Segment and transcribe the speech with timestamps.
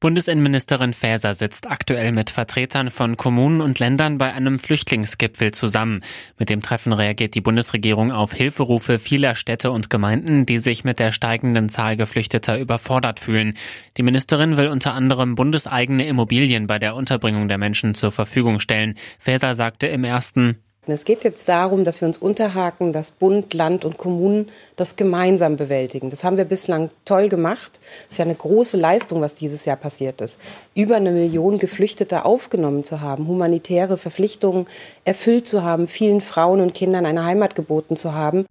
[0.00, 6.02] Bundesinnenministerin Faeser sitzt aktuell mit Vertretern von Kommunen und Ländern bei einem Flüchtlingsgipfel zusammen.
[6.38, 11.00] Mit dem Treffen reagiert die Bundesregierung auf Hilferufe vieler Städte und Gemeinden, die sich mit
[11.00, 13.54] der steigenden Zahl Geflüchteter überfordert fühlen.
[13.96, 18.94] Die Ministerin will unter anderem bundeseigene Immobilien bei der Unterbringung der Menschen zur Verfügung stellen.
[19.18, 20.58] Faeser sagte im ersten,
[20.92, 25.56] es geht jetzt darum, dass wir uns unterhaken, dass Bund, Land und Kommunen das gemeinsam
[25.56, 26.10] bewältigen.
[26.10, 27.80] Das haben wir bislang toll gemacht.
[28.06, 30.40] Es ist ja eine große Leistung, was dieses Jahr passiert ist.
[30.74, 34.66] Über eine Million Geflüchtete aufgenommen zu haben, humanitäre Verpflichtungen
[35.04, 38.46] erfüllt zu haben, vielen Frauen und Kindern eine Heimat geboten zu haben.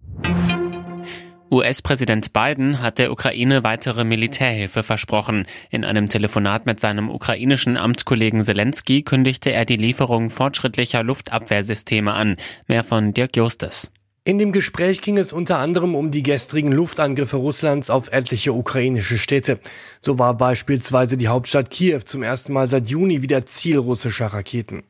[1.50, 5.46] US-Präsident Biden hat der Ukraine weitere Militärhilfe versprochen.
[5.70, 12.36] In einem Telefonat mit seinem ukrainischen Amtskollegen Zelensky kündigte er die Lieferung fortschrittlicher Luftabwehrsysteme an.
[12.66, 13.90] Mehr von Dirk Justes.
[14.24, 19.16] In dem Gespräch ging es unter anderem um die gestrigen Luftangriffe Russlands auf etliche ukrainische
[19.16, 19.58] Städte.
[20.02, 24.82] So war beispielsweise die Hauptstadt Kiew zum ersten Mal seit Juni wieder Ziel russischer Raketen.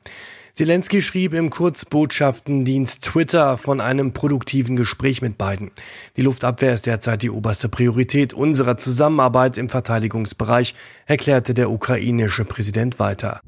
[0.59, 5.71] Zelensky schrieb im Kurzbotschaftendienst Twitter von einem produktiven Gespräch mit beiden.
[6.17, 10.75] Die Luftabwehr ist derzeit die oberste Priorität unserer Zusammenarbeit im Verteidigungsbereich,
[11.07, 13.41] erklärte der ukrainische Präsident weiter.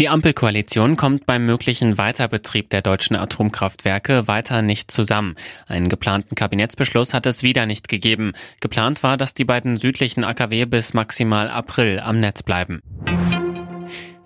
[0.00, 5.36] Die Ampelkoalition kommt beim möglichen Weiterbetrieb der deutschen Atomkraftwerke weiter nicht zusammen.
[5.68, 8.32] Einen geplanten Kabinettsbeschluss hat es wieder nicht gegeben.
[8.58, 12.80] Geplant war, dass die beiden südlichen AKW bis maximal April am Netz bleiben.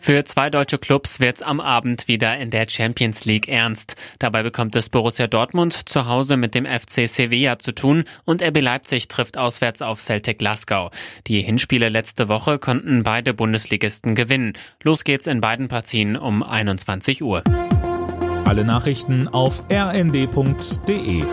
[0.05, 3.97] Für zwei deutsche Clubs wird's am Abend wieder in der Champions League ernst.
[4.19, 8.61] Dabei bekommt es Borussia Dortmund zu Hause mit dem FC Sevilla zu tun und RB
[8.61, 10.91] Leipzig trifft auswärts auf Celtic Glasgow.
[11.27, 14.53] Die Hinspiele letzte Woche konnten beide Bundesligisten gewinnen.
[14.83, 17.43] Los geht's in beiden Partien um 21 Uhr.
[18.45, 21.25] Alle Nachrichten auf rnd.de